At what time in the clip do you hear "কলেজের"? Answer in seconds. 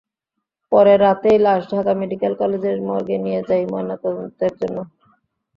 2.41-2.77